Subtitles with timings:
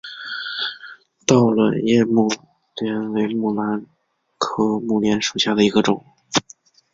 [1.27, 2.27] 倒卵叶木
[2.81, 3.85] 莲为木兰
[4.39, 6.03] 科木莲属下的一个种。